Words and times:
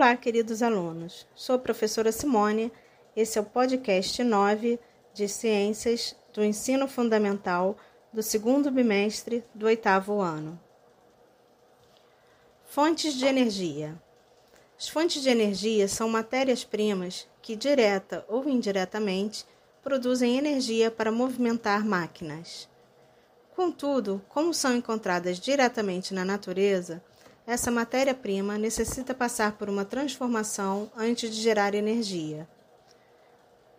Olá, 0.00 0.16
queridos 0.16 0.62
alunos. 0.62 1.26
Sou 1.34 1.56
a 1.56 1.58
professora 1.58 2.10
Simone. 2.10 2.72
Esse 3.14 3.38
é 3.38 3.42
o 3.42 3.44
podcast 3.44 4.24
9 4.24 4.80
de 5.12 5.28
Ciências 5.28 6.16
do 6.32 6.42
Ensino 6.42 6.88
Fundamental 6.88 7.76
do 8.10 8.22
segundo 8.22 8.70
bimestre 8.70 9.44
do 9.54 9.66
oitavo 9.66 10.22
ano. 10.22 10.58
Fontes 12.64 13.12
de 13.12 13.26
energia. 13.26 13.94
As 14.78 14.88
fontes 14.88 15.20
de 15.20 15.28
energia 15.28 15.86
são 15.86 16.08
matérias-primas 16.08 17.28
que, 17.42 17.54
direta 17.54 18.24
ou 18.26 18.48
indiretamente, 18.48 19.44
produzem 19.82 20.38
energia 20.38 20.90
para 20.90 21.12
movimentar 21.12 21.84
máquinas. 21.84 22.66
Contudo, 23.54 24.24
como 24.30 24.54
são 24.54 24.74
encontradas 24.74 25.38
diretamente 25.38 26.14
na 26.14 26.24
natureza, 26.24 27.04
essa 27.46 27.70
matéria-prima 27.70 28.58
necessita 28.58 29.14
passar 29.14 29.52
por 29.52 29.68
uma 29.68 29.84
transformação 29.84 30.90
antes 30.96 31.30
de 31.34 31.40
gerar 31.40 31.74
energia. 31.74 32.48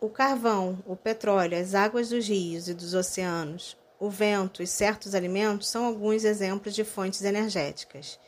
O 0.00 0.08
carvão, 0.08 0.82
o 0.86 0.96
petróleo, 0.96 1.58
as 1.58 1.74
águas 1.74 2.08
dos 2.08 2.26
rios 2.26 2.68
e 2.68 2.74
dos 2.74 2.94
oceanos, 2.94 3.76
o 3.98 4.08
vento 4.08 4.62
e 4.62 4.66
certos 4.66 5.14
alimentos 5.14 5.68
são 5.68 5.84
alguns 5.84 6.24
exemplos 6.24 6.74
de 6.74 6.84
fontes 6.84 7.22
energéticas. 7.22 8.18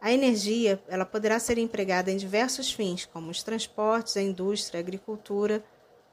A 0.00 0.10
energia 0.10 0.82
ela 0.88 1.04
poderá 1.04 1.38
ser 1.38 1.58
empregada 1.58 2.10
em 2.10 2.16
diversos 2.16 2.72
fins, 2.72 3.04
como 3.04 3.30
os 3.30 3.42
transportes, 3.42 4.16
a 4.16 4.22
indústria, 4.22 4.80
a 4.80 4.82
agricultura 4.82 5.62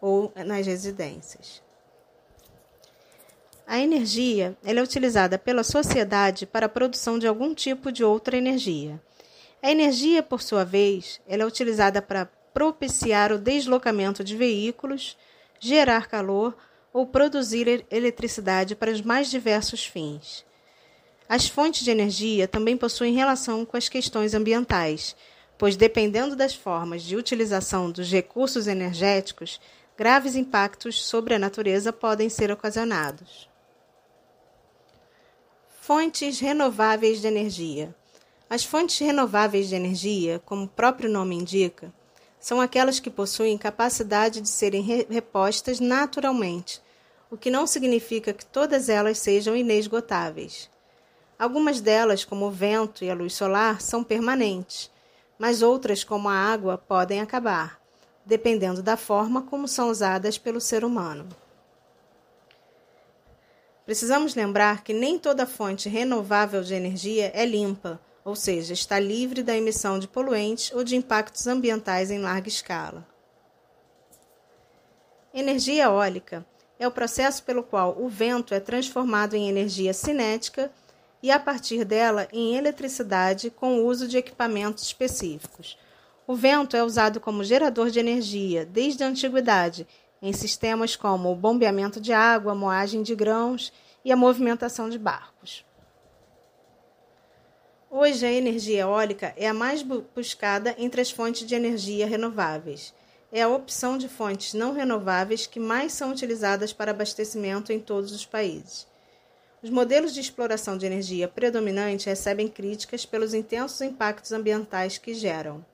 ou 0.02 0.32
nas 0.46 0.68
residências. 0.68 1.63
A 3.72 3.78
energia 3.78 4.58
é 4.64 4.73
utilizada 4.82 5.38
pela 5.38 5.64
sociedade 5.64 6.48
para 6.48 6.66
a 6.66 6.70
produção 6.70 7.20
de 7.20 7.27
algum 7.27 7.54
tipo 7.54 7.91
de 7.91 8.04
outra 8.04 8.36
energia. 8.36 9.00
A 9.62 9.70
energia, 9.70 10.23
por 10.23 10.41
sua 10.41 10.66
vez, 10.66 11.22
é 11.27 11.46
utilizada 11.46 12.02
para 12.02 12.26
propiciar 12.52 13.32
o 13.32 13.38
deslocamento 13.38 14.24
de 14.24 14.35
veículos, 14.35 15.16
gerar 15.60 16.08
calor 16.08 16.58
ou 16.91 17.05
produzir 17.05 17.85
eletricidade 17.91 18.76
para 18.76 18.90
os 18.90 19.04
mais 19.04 19.30
diversos 19.30 19.86
fins. 19.86 20.43
As 21.30 21.48
fontes 21.48 21.84
de 21.84 21.91
energia 21.91 22.48
também 22.48 22.76
possuem 22.76 23.13
relação 23.13 23.63
com 23.65 23.77
as 23.77 23.88
questões 23.88 24.34
ambientais, 24.34 25.15
pois, 25.60 25.76
dependendo 25.76 26.36
das 26.36 26.55
formas 26.55 27.04
de 27.04 27.15
utilização 27.15 27.91
dos 27.91 28.12
recursos 28.12 28.65
energéticos, 28.65 29.62
graves 29.96 30.36
impactos 30.36 31.05
sobre 31.05 31.36
a 31.36 31.40
natureza 31.40 31.93
podem 31.93 32.30
ser 32.30 32.52
ocasionados. 32.52 33.48
Fontes 35.90 36.40
renováveis 36.40 37.20
de 37.20 37.26
energia. 37.26 37.95
As 38.48 38.63
fontes 38.63 38.99
renováveis 38.99 39.70
de 39.70 39.76
energia, 39.76 40.40
como 40.46 40.65
o 40.65 40.68
próprio 40.68 41.09
nome 41.09 41.35
indica, 41.35 41.91
são 42.40 42.62
aquelas 42.62 42.99
que 42.99 43.09
possuem 43.09 43.57
capacidade 43.57 44.40
de 44.40 44.49
serem 44.49 44.84
repostas 44.84 45.79
naturalmente, 45.79 46.79
o 47.31 47.35
que 47.35 47.49
não 47.49 47.65
significa 47.65 48.34
que 48.34 48.46
todas 48.46 48.87
elas 48.87 49.18
sejam 49.18 49.55
inesgotáveis. 49.55 50.70
Algumas 51.40 51.81
delas, 51.81 52.24
como 52.24 52.46
o 52.46 52.51
vento 52.51 53.03
e 53.03 53.09
a 53.09 53.15
luz 53.15 53.34
solar, 53.34 53.81
são 53.81 54.03
permanentes, 54.03 54.91
mas 55.40 55.63
outras, 55.63 56.03
como 56.03 56.29
a 56.29 56.35
água, 56.35 56.77
podem 56.77 57.20
acabar, 57.20 57.81
dependendo 58.24 58.84
da 58.84 58.96
forma 58.96 59.41
como 59.41 59.68
são 59.68 59.90
usadas 59.90 60.37
pelo 60.37 60.62
ser 60.62 60.85
humano. 60.85 61.27
Precisamos 63.90 64.35
lembrar 64.35 64.84
que 64.84 64.94
nem 64.94 65.18
toda 65.18 65.47
fonte 65.47 65.90
renovável 65.90 66.62
de 66.62 66.75
energia 66.75 67.31
é 67.34 67.44
limpa, 67.44 68.00
ou 68.23 68.35
seja, 68.35 68.72
está 68.72 69.00
livre 69.00 69.41
da 69.41 69.57
emissão 69.57 69.97
de 69.97 70.07
poluentes 70.07 70.72
ou 70.75 70.84
de 70.84 70.96
impactos 70.96 71.47
ambientais 71.47 72.12
em 72.12 72.19
larga 72.19 72.47
escala. 72.47 73.03
Energia 75.34 75.85
eólica 75.85 76.46
é 76.78 76.88
o 76.88 76.91
processo 76.91 77.41
pelo 77.41 77.63
qual 77.63 78.00
o 78.00 78.07
vento 78.07 78.53
é 78.53 78.59
transformado 78.59 79.34
em 79.34 79.50
energia 79.50 79.91
cinética 79.91 80.72
e, 81.24 81.31
a 81.31 81.40
partir 81.40 81.84
dela, 81.84 82.28
em 82.31 82.56
eletricidade 82.56 83.50
com 83.50 83.80
o 83.80 83.88
uso 83.88 84.08
de 84.08 84.19
equipamentos 84.19 84.84
específicos. 84.84 85.80
O 86.28 86.35
vento 86.35 86.78
é 86.78 86.84
usado 86.84 87.19
como 87.19 87.44
gerador 87.44 87.90
de 87.90 88.00
energia 88.00 88.68
desde 88.68 89.03
a 89.03 89.08
antiguidade 89.08 89.88
em 90.22 90.34
sistemas 90.34 90.96
como 90.96 91.31
o 91.31 91.35
bombeamento 91.35 92.00
de 92.00 92.12
água, 92.13 92.56
moagem 92.56 93.02
de 93.02 93.16
grãos 93.16 93.72
e 94.03 94.12
a 94.12 94.16
movimentação 94.16 94.90
de 94.90 94.97
barcos. 94.97 95.66
Hoje, 97.91 98.25
a 98.25 98.31
energia 98.31 98.81
eólica 98.81 99.34
é 99.35 99.47
a 99.47 99.53
mais 99.53 99.81
buscada 99.81 100.75
entre 100.78 101.02
as 101.02 101.09
fontes 101.09 101.47
de 101.47 101.56
energia 101.56 102.06
renováveis. 102.06 102.94
É 103.31 103.41
a 103.41 103.50
opção 103.50 103.97
de 103.97 104.08
fontes 104.08 104.53
não 104.53 104.74
renováveis 104.74 105.47
que 105.47 105.59
mais 105.59 105.94
são 105.94 106.12
utilizadas 106.12 106.72
para 106.72 106.91
abastecimento 106.91 107.72
em 107.72 107.79
todos 107.79 108.12
os 108.12 108.25
países. 108.25 108.88
Os 109.62 109.69
modelos 109.69 110.13
de 110.13 110.22
exploração 110.22 110.78
de 110.78 110.85
energia 110.85 111.28
predominante 111.28 112.08
recebem 112.08 112.47
críticas 112.47 113.06
pelos 113.06 113.34
intensos 113.34 113.81
impactos 113.81 114.31
ambientais 114.31 114.97
que 114.97 115.13
geram. 115.13 115.66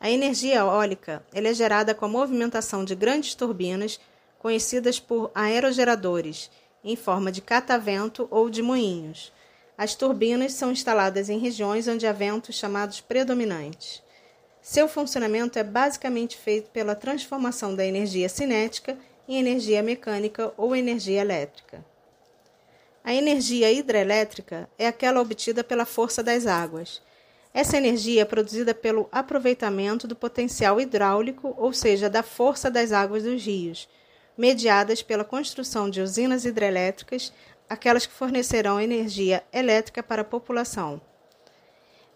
A 0.00 0.10
energia 0.10 0.56
eólica 0.56 1.22
é 1.30 1.52
gerada 1.52 1.94
com 1.94 2.06
a 2.06 2.08
movimentação 2.08 2.86
de 2.86 2.94
grandes 2.94 3.34
turbinas, 3.34 4.00
conhecidas 4.38 4.98
por 4.98 5.30
aerogeradores, 5.34 6.50
em 6.82 6.96
forma 6.96 7.30
de 7.30 7.42
catavento 7.42 8.26
ou 8.30 8.48
de 8.48 8.62
moinhos. 8.62 9.30
As 9.76 9.94
turbinas 9.94 10.54
são 10.54 10.72
instaladas 10.72 11.28
em 11.28 11.38
regiões 11.38 11.86
onde 11.86 12.06
há 12.06 12.12
ventos 12.12 12.54
chamados 12.54 13.02
predominantes. 13.02 14.02
Seu 14.62 14.88
funcionamento 14.88 15.58
é 15.58 15.62
basicamente 15.62 16.34
feito 16.34 16.70
pela 16.70 16.94
transformação 16.94 17.74
da 17.74 17.84
energia 17.84 18.30
cinética 18.30 18.96
em 19.28 19.38
energia 19.38 19.82
mecânica 19.82 20.50
ou 20.56 20.74
energia 20.74 21.20
elétrica. 21.20 21.84
A 23.04 23.12
energia 23.12 23.70
hidrelétrica 23.70 24.68
é 24.78 24.86
aquela 24.86 25.20
obtida 25.20 25.62
pela 25.62 25.84
força 25.84 26.22
das 26.22 26.46
águas. 26.46 27.02
Essa 27.52 27.76
energia 27.76 28.22
é 28.22 28.24
produzida 28.24 28.72
pelo 28.72 29.08
aproveitamento 29.10 30.06
do 30.06 30.14
potencial 30.14 30.80
hidráulico, 30.80 31.52
ou 31.58 31.72
seja, 31.72 32.08
da 32.08 32.22
força 32.22 32.70
das 32.70 32.92
águas 32.92 33.24
dos 33.24 33.44
rios, 33.44 33.88
mediadas 34.38 35.02
pela 35.02 35.24
construção 35.24 35.90
de 35.90 36.00
usinas 36.00 36.44
hidrelétricas, 36.44 37.32
aquelas 37.68 38.06
que 38.06 38.12
fornecerão 38.12 38.80
energia 38.80 39.42
elétrica 39.52 40.02
para 40.02 40.22
a 40.22 40.24
população. 40.24 41.00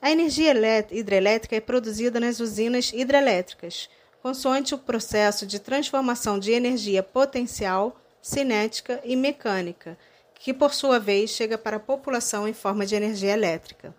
A 0.00 0.10
energia 0.10 0.52
hidrelétrica 0.90 1.56
é 1.56 1.60
produzida 1.60 2.20
nas 2.20 2.38
usinas 2.38 2.92
hidrelétricas, 2.92 3.88
consoante 4.22 4.74
o 4.74 4.78
processo 4.78 5.44
de 5.46 5.58
transformação 5.58 6.38
de 6.38 6.52
energia 6.52 7.02
potencial, 7.02 8.00
cinética 8.22 9.00
e 9.04 9.16
mecânica, 9.16 9.98
que 10.34 10.54
por 10.54 10.72
sua 10.72 10.98
vez 10.98 11.30
chega 11.30 11.58
para 11.58 11.76
a 11.76 11.80
população 11.80 12.46
em 12.46 12.52
forma 12.52 12.86
de 12.86 12.94
energia 12.94 13.32
elétrica. 13.32 13.94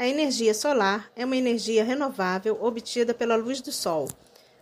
A 0.00 0.08
energia 0.08 0.54
solar 0.54 1.12
é 1.14 1.26
uma 1.26 1.36
energia 1.36 1.84
renovável 1.84 2.56
obtida 2.58 3.12
pela 3.12 3.36
luz 3.36 3.60
do 3.60 3.70
Sol, 3.70 4.08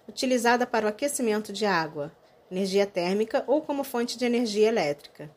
utilizada 0.08 0.66
para 0.66 0.86
o 0.86 0.88
aquecimento 0.88 1.52
de 1.52 1.64
água, 1.64 2.10
energia 2.50 2.84
térmica 2.84 3.44
ou 3.46 3.62
como 3.62 3.84
fonte 3.84 4.18
de 4.18 4.24
energia 4.24 4.66
elétrica. 4.66 5.30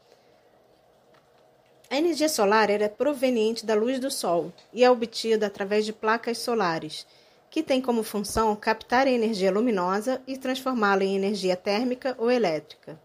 A 1.88 1.98
energia 1.98 2.28
solar 2.28 2.72
é 2.72 2.88
proveniente 2.90 3.64
da 3.64 3.76
luz 3.76 4.00
do 4.00 4.10
Sol 4.10 4.52
e 4.74 4.84
é 4.84 4.90
obtida 4.90 5.46
através 5.46 5.86
de 5.86 5.94
placas 5.94 6.40
solares, 6.40 7.06
que 7.48 7.62
têm 7.62 7.80
como 7.80 8.02
função 8.02 8.56
captar 8.56 9.06
a 9.06 9.12
energia 9.12 9.52
luminosa 9.52 10.20
e 10.26 10.36
transformá-la 10.36 11.04
em 11.04 11.16
energia 11.16 11.56
térmica 11.56 12.16
ou 12.18 12.32
elétrica. 12.32 13.00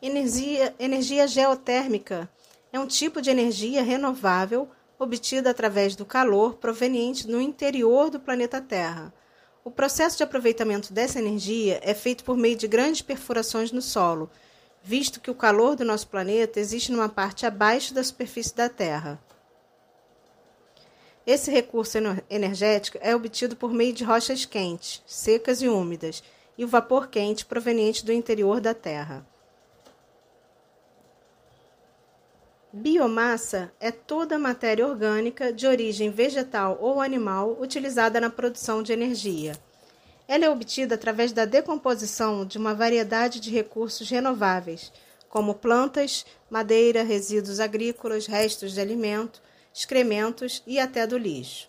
Energia, 0.00 0.74
energia 0.78 1.28
geotérmica 1.28 2.26
é 2.72 2.78
um 2.78 2.86
tipo 2.86 3.20
de 3.20 3.30
energia 3.30 3.82
renovável 3.82 4.68
obtida 4.98 5.50
através 5.50 5.96
do 5.96 6.04
calor 6.04 6.54
proveniente 6.54 7.28
no 7.28 7.40
interior 7.40 8.10
do 8.10 8.20
planeta 8.20 8.60
Terra. 8.60 9.12
O 9.64 9.70
processo 9.70 10.16
de 10.16 10.22
aproveitamento 10.22 10.92
dessa 10.92 11.18
energia 11.18 11.80
é 11.82 11.94
feito 11.94 12.22
por 12.24 12.36
meio 12.36 12.56
de 12.56 12.68
grandes 12.68 13.02
perfurações 13.02 13.72
no 13.72 13.82
solo, 13.82 14.30
visto 14.82 15.20
que 15.20 15.30
o 15.30 15.34
calor 15.34 15.76
do 15.76 15.84
nosso 15.84 16.08
planeta 16.08 16.60
existe 16.60 16.92
numa 16.92 17.08
parte 17.08 17.44
abaixo 17.44 17.92
da 17.92 18.02
superfície 18.02 18.54
da 18.54 18.68
Terra. 18.68 19.20
Esse 21.26 21.50
recurso 21.50 21.98
energético 22.28 22.98
é 23.00 23.14
obtido 23.14 23.54
por 23.54 23.72
meio 23.72 23.92
de 23.92 24.04
rochas 24.04 24.44
quentes, 24.44 25.02
secas 25.06 25.60
e 25.60 25.68
úmidas, 25.68 26.22
e 26.56 26.64
o 26.64 26.68
vapor 26.68 27.08
quente 27.08 27.44
proveniente 27.44 28.04
do 28.04 28.12
interior 28.12 28.60
da 28.60 28.74
Terra. 28.74 29.26
Biomassa 32.72 33.72
é 33.80 33.90
toda 33.90 34.38
matéria 34.38 34.86
orgânica 34.86 35.52
de 35.52 35.66
origem 35.66 36.08
vegetal 36.08 36.78
ou 36.80 37.00
animal 37.00 37.58
utilizada 37.60 38.20
na 38.20 38.30
produção 38.30 38.80
de 38.80 38.92
energia. 38.92 39.56
Ela 40.28 40.44
é 40.44 40.50
obtida 40.50 40.94
através 40.94 41.32
da 41.32 41.44
decomposição 41.44 42.46
de 42.46 42.58
uma 42.58 42.72
variedade 42.72 43.40
de 43.40 43.50
recursos 43.50 44.08
renováveis, 44.08 44.92
como 45.28 45.54
plantas, 45.54 46.24
madeira, 46.48 47.02
resíduos 47.02 47.58
agrícolas, 47.58 48.26
restos 48.26 48.72
de 48.72 48.80
alimento, 48.80 49.42
excrementos 49.74 50.62
e 50.64 50.78
até 50.78 51.08
do 51.08 51.18
lixo. 51.18 51.68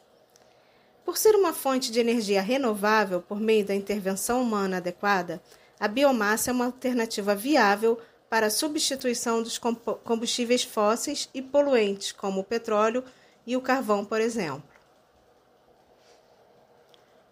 Por 1.03 1.17
ser 1.17 1.35
uma 1.35 1.51
fonte 1.51 1.91
de 1.91 1.99
energia 1.99 2.43
renovável 2.43 3.23
por 3.23 3.39
meio 3.39 3.65
da 3.65 3.73
intervenção 3.73 4.39
humana 4.39 4.77
adequada, 4.77 5.41
a 5.79 5.87
biomassa 5.87 6.51
é 6.51 6.53
uma 6.53 6.65
alternativa 6.65 7.33
viável 7.33 7.97
para 8.31 8.47
a 8.47 8.49
substituição 8.49 9.43
dos 9.43 9.59
combustíveis 10.05 10.63
fósseis 10.63 11.29
e 11.33 11.41
poluentes, 11.41 12.13
como 12.13 12.39
o 12.39 12.43
petróleo 12.45 13.03
e 13.45 13.57
o 13.57 13.61
carvão, 13.61 14.05
por 14.05 14.21
exemplo. 14.21 14.63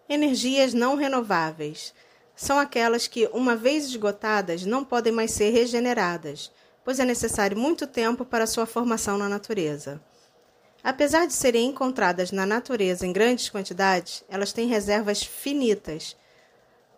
Energias 0.06 0.74
não 0.74 0.96
renováveis 0.96 1.94
são 2.36 2.58
aquelas 2.58 3.06
que, 3.06 3.26
uma 3.32 3.56
vez 3.56 3.86
esgotadas, 3.86 4.66
não 4.66 4.84
podem 4.84 5.10
mais 5.10 5.30
ser 5.30 5.48
regeneradas, 5.48 6.52
pois 6.84 7.00
é 7.00 7.04
necessário 7.06 7.56
muito 7.56 7.86
tempo 7.86 8.22
para 8.22 8.46
sua 8.46 8.66
formação 8.66 9.16
na 9.16 9.26
natureza. 9.26 10.02
Apesar 10.84 11.26
de 11.26 11.32
serem 11.32 11.68
encontradas 11.68 12.30
na 12.30 12.44
natureza 12.44 13.06
em 13.06 13.12
grandes 13.12 13.48
quantidades, 13.48 14.22
elas 14.28 14.52
têm 14.52 14.68
reservas 14.68 15.22
finitas. 15.22 16.14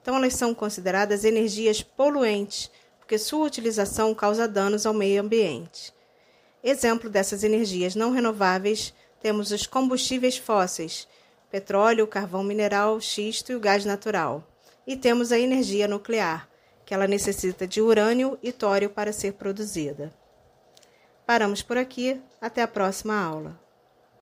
Então, 0.01 0.17
elas 0.17 0.35
são 0.35 0.53
consideradas 0.53 1.25
energias 1.25 1.83
poluentes, 1.83 2.69
porque 3.13 3.19
sua 3.19 3.45
utilização 3.45 4.15
causa 4.15 4.49
danos 4.49 4.87
ao 4.87 4.95
meio 4.95 5.21
ambiente. 5.21 5.93
Exemplo 6.65 7.11
dessas 7.11 7.45
energias 7.45 7.95
não 7.95 8.11
renováveis 8.11 8.95
temos 9.21 9.51
os 9.51 9.67
combustíveis 9.67 10.39
fósseis, 10.39 11.07
petróleo, 11.51 12.07
carvão 12.07 12.43
mineral, 12.43 12.99
xisto 13.03 13.53
e 13.53 13.55
o 13.55 13.61
gás 13.61 13.85
natural. 13.85 14.43
E 14.87 14.97
temos 14.97 15.31
a 15.31 15.39
energia 15.39 15.87
nuclear, 15.87 16.49
que 16.87 16.95
ela 16.95 17.07
necessita 17.07 17.67
de 17.67 17.83
urânio 17.83 18.39
e 18.43 18.51
tório 18.51 18.89
para 18.89 19.13
ser 19.13 19.35
produzida. 19.35 20.11
Paramos 21.27 21.61
por 21.61 21.77
aqui, 21.77 22.19
até 22.41 22.63
a 22.63 22.67
próxima 22.67 23.15
aula. 23.15 23.62